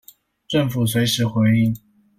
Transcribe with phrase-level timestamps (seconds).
[0.47, 1.77] 政府隨時回應